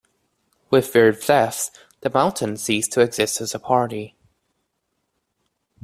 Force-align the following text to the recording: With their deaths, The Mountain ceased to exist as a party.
With 0.71 0.93
their 0.93 1.11
deaths, 1.11 1.69
The 1.99 2.09
Mountain 2.09 2.57
ceased 2.57 2.91
to 2.93 3.01
exist 3.01 3.39
as 3.39 3.53
a 3.53 3.59
party. 3.59 4.15